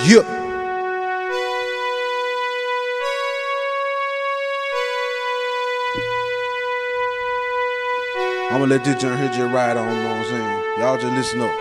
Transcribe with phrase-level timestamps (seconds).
[0.00, 0.22] Yeah.
[8.50, 10.78] I'ma let this joint here just ride on, you know what I'm saying?
[10.78, 11.52] Y'all just listen up.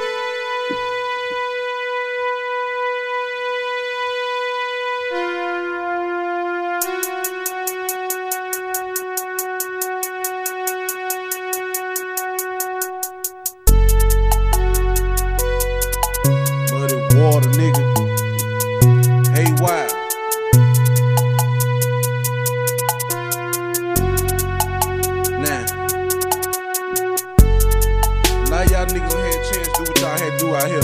[30.41, 30.81] Do out here.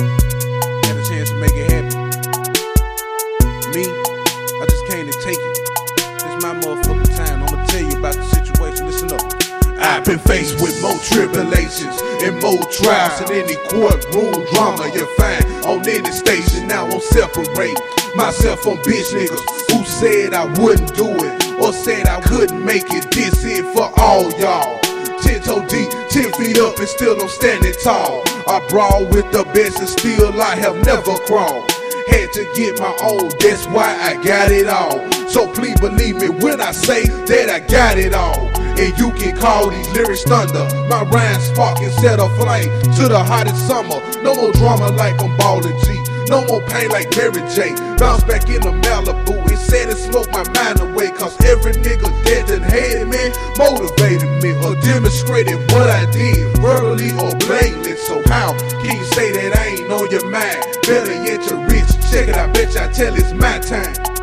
[0.86, 1.90] Had a chance to make it happen.
[3.74, 5.58] Me, I just came to take it.
[5.98, 7.42] It's my motherfucking time.
[7.42, 8.86] I'ma tell you about the situation.
[8.86, 9.26] Listen up.
[9.82, 15.44] I've been faced with more tribulations and more trials than any courtroom drama you find
[15.66, 16.68] on any station.
[16.68, 17.78] Now I'm separate
[18.16, 22.94] myself from bitch niggas who said I wouldn't do it or said I couldn't make
[22.94, 23.10] it.
[23.10, 24.78] This it for all y'all.
[25.48, 25.87] Toe deep,
[26.18, 28.24] ten feet up, and still I'm standing tall.
[28.48, 31.70] I brawl with the best, and still I have never crawled.
[32.10, 35.12] Had to get my own, that's why I got it all.
[35.28, 38.48] So please believe me when I say that I got it all.
[38.80, 40.66] And you can call these lyrics thunder.
[40.88, 44.00] My rhymes spark and set a flame to the hottest summer.
[44.24, 46.02] No more drama like I'm ballin' G.
[46.30, 47.74] No more pain like Mary J.
[47.98, 51.10] Bounce back in the Malibu and said and smoke my mind away.
[51.12, 51.57] Cause every
[58.06, 60.64] So how can you say that I ain't on your mind?
[60.84, 61.90] Better yet, you're rich.
[62.12, 64.17] Check it, I bet I tell it's my time.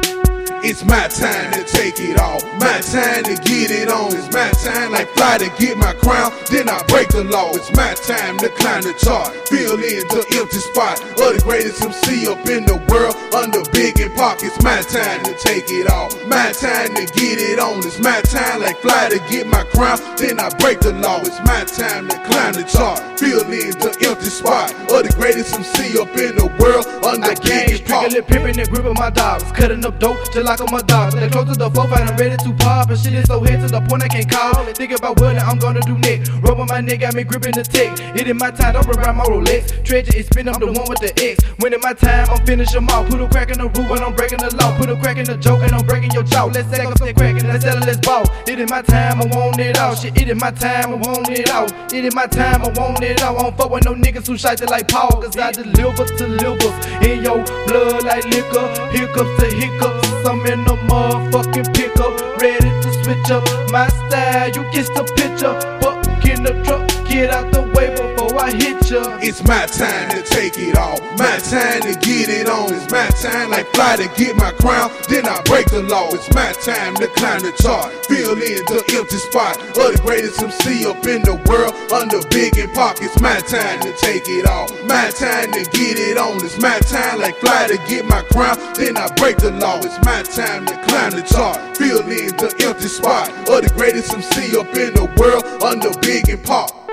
[0.64, 2.40] It's my time to take it all.
[2.56, 4.16] My time to get it on.
[4.16, 6.32] It's my time, like fly to get my crown.
[6.48, 7.52] Then I break the law.
[7.52, 9.28] It's my time to climb the chart.
[9.52, 13.12] Fill in the empty spot of the greatest MC up in the world.
[13.36, 14.40] Under Big and Pac.
[14.40, 16.08] It's my time to take it all.
[16.32, 17.84] My time to get it on.
[17.84, 20.00] It's my time, like fly to get my crown.
[20.16, 21.20] Then I break the law.
[21.20, 23.04] It's my time to climb the chart.
[23.20, 26.88] Fill in the empty spot of the greatest MC up in the world.
[27.04, 28.08] Under I Big and Pac.
[28.08, 29.44] strictly pimping and gripping my dogs.
[29.52, 31.12] Cutting up dope just I'm a dog.
[31.12, 32.90] They close to the four fight, I'm ready to pop.
[32.90, 34.64] And shit is so hit to the point I can't call.
[34.74, 36.30] Think about what I'm gonna do next.
[36.42, 37.98] Rubbing my neck, got me gripping the tech.
[38.16, 39.84] It in my time, don't around my Rolex.
[39.84, 41.42] Treasure is spinning, I'm the one with the X.
[41.58, 43.04] When in my time, I'm finish 'em all.
[43.04, 44.76] Put a crack in the roof and I'm breaking the law.
[44.78, 46.44] Put a crack in the joke and I'm breaking your jaw.
[46.46, 48.24] Let's up that crack and let's settle this ball.
[48.46, 49.94] It in my time, I want it all.
[49.94, 51.66] Shit, it in my time, I want it all.
[51.92, 53.38] It in my time, I want it all.
[53.38, 55.22] I don't fuck with no niggas who shite like Paul.
[55.22, 56.76] Cause I deliver to livers
[57.06, 58.66] in your blood like liquor.
[58.92, 60.26] Hiccups to hiccups.
[60.26, 62.14] I'm in the motherfucking pickup.
[62.40, 64.48] Ready to switch up my style.
[64.48, 65.54] You get the picture.
[65.80, 66.88] Buck in the truck.
[67.08, 69.18] Get out the way before I hit ya.
[69.22, 71.00] It's my time to take it all.
[71.16, 72.72] My time to get it on.
[72.72, 74.90] It's my time, like fly to get my crown.
[75.08, 76.08] Then I break the law.
[76.12, 77.92] It's my time to climb the chart.
[78.06, 81.73] Fill in the empty spot of the greatest MC up in the world.
[81.94, 82.96] Under Big and Pac.
[83.00, 84.66] It's my time to take it all.
[84.86, 86.44] My time to get it on.
[86.44, 88.58] It's my time, like fly to get my crown.
[88.74, 89.78] Then I break the law.
[89.78, 91.76] It's my time to climb the chart.
[91.76, 95.44] Fill in the empty spot of the greatest MC up in the world.
[95.62, 96.83] Under Big and Pac.